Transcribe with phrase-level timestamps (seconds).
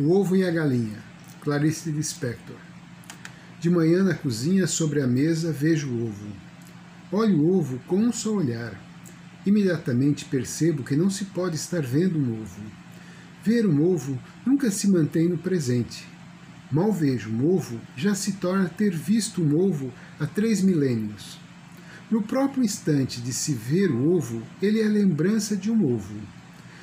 [0.00, 1.02] O ovo e a galinha,
[1.40, 2.54] Clarice Lispector.
[3.58, 6.28] De manhã na cozinha, sobre a mesa, vejo o ovo.
[7.10, 8.80] Olho o ovo com um só olhar.
[9.44, 12.62] Imediatamente percebo que não se pode estar vendo um ovo.
[13.42, 14.16] Ver um ovo
[14.46, 16.06] nunca se mantém no presente.
[16.70, 21.40] Mal vejo um ovo, já se torna ter visto um ovo há três milênios.
[22.08, 26.14] No próprio instante de se ver o ovo, ele é a lembrança de um ovo.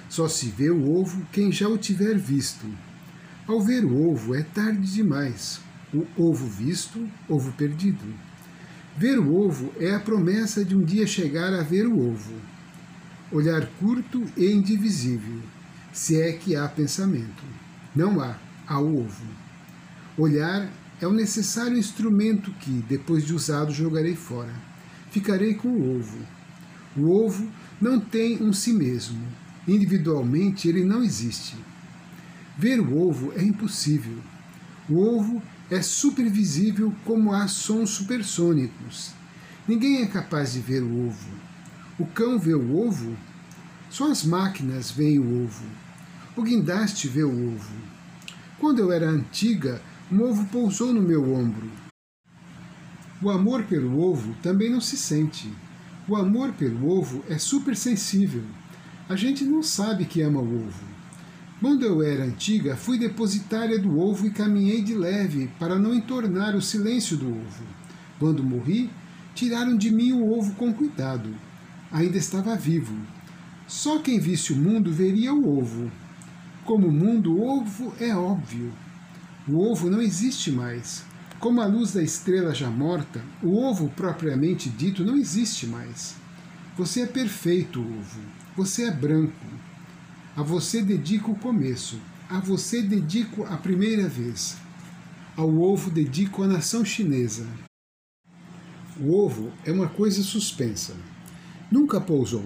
[0.09, 2.67] Só se vê o ovo quem já o tiver visto.
[3.47, 5.59] Ao ver o ovo é tarde demais.
[5.93, 8.05] O ovo visto, ovo perdido.
[8.97, 12.33] Ver o ovo é a promessa de um dia chegar a ver o ovo.
[13.31, 15.41] Olhar curto e indivisível,
[15.91, 17.43] se é que há pensamento.
[17.95, 19.25] Não há, há o ovo.
[20.17, 20.69] Olhar
[21.01, 24.53] é o necessário instrumento que, depois de usado, jogarei fora
[25.15, 26.17] ficarei com o ovo.
[26.97, 27.49] O ovo
[27.79, 29.25] não tem um si mesmo.
[29.65, 31.55] Individualmente ele não existe.
[32.57, 34.17] Ver o ovo é impossível.
[34.89, 39.11] O ovo é supervisível como há sons supersônicos.
[39.67, 41.29] Ninguém é capaz de ver o ovo.
[41.99, 43.17] O cão vê o ovo?
[43.89, 45.65] Só as máquinas veem o ovo.
[46.35, 47.75] O guindaste vê o ovo.
[48.57, 51.69] Quando eu era antiga, um ovo pousou no meu ombro.
[53.21, 55.51] O amor pelo ovo também não se sente.
[56.07, 58.43] O amor pelo ovo é supersensível.
[59.09, 60.94] A gente não sabe que ama o ovo.
[61.65, 66.55] Quando eu era antiga, fui depositária do ovo e caminhei de leve para não entornar
[66.55, 67.63] o silêncio do ovo.
[68.19, 68.87] Quando morri,
[69.33, 71.27] tiraram de mim o ovo com cuidado.
[71.91, 72.95] Ainda estava vivo.
[73.67, 75.91] Só quem visse o mundo veria o ovo.
[76.63, 78.71] Como o mundo, o ovo é óbvio.
[79.47, 81.03] O ovo não existe mais.
[81.39, 86.15] Como a luz da estrela já morta, o ovo propriamente dito não existe mais.
[86.77, 88.21] Você é perfeito, ovo.
[88.55, 89.64] Você é branco.
[90.35, 91.97] A você dedico o começo.
[92.29, 94.57] A você dedico a primeira vez.
[95.33, 97.47] Ao ovo dedico a nação chinesa.
[98.99, 100.93] O ovo é uma coisa suspensa.
[101.71, 102.43] Nunca pousou.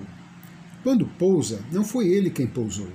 [0.83, 2.91] Quando pousa, não foi ele quem pousou.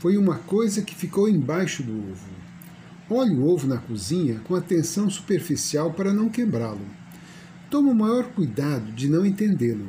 [0.00, 2.28] Foi uma coisa que ficou embaixo do ovo.
[3.08, 6.84] Olhe o ovo na cozinha com atenção superficial para não quebrá-lo.
[7.70, 9.86] Toma o maior cuidado de não entendê-lo.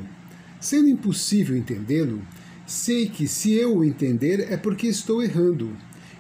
[0.60, 2.22] Sendo impossível entendê-lo,
[2.66, 5.76] sei que se eu o entender é porque estou errando.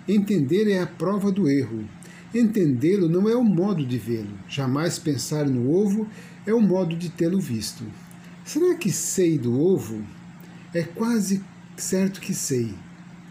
[0.08, 1.88] Entender é a prova do erro.
[2.34, 4.38] Entendê-lo não é o modo de vê-lo.
[4.48, 6.08] Jamais pensar no ovo
[6.46, 7.84] é o modo de tê-lo visto.
[8.44, 10.04] Será que sei do ovo?
[10.74, 11.42] É quase
[11.78, 12.74] certo que sei.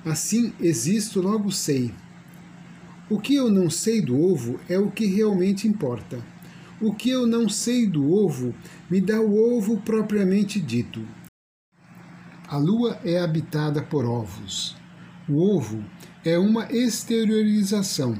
[0.04, 1.92] Assim, existo, logo sei.
[3.10, 6.24] O que eu não sei do ovo é o que realmente importa.
[6.80, 8.54] O que eu não sei do ovo
[8.90, 11.06] me dá o ovo propriamente dito.
[12.52, 14.76] A lua é habitada por ovos.
[15.26, 15.82] O ovo
[16.22, 18.14] é uma exteriorização.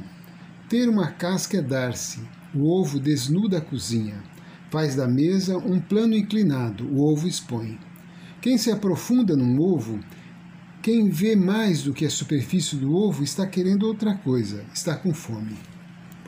[0.70, 2.18] Ter uma casca é dar-se.
[2.54, 4.24] O ovo desnuda a cozinha.
[4.70, 6.88] Faz da mesa um plano inclinado.
[6.88, 7.78] O ovo expõe.
[8.40, 10.00] Quem se aprofunda num ovo
[10.80, 15.12] quem vê mais do que a superfície do ovo está querendo outra coisa, está com
[15.12, 15.58] fome.